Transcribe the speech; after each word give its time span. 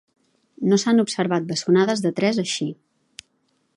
No 0.71 0.79
s'han 0.83 1.03
observat 1.03 1.45
bessonades 1.51 2.01
de 2.07 2.13
tres 2.21 2.41
així. 2.45 2.71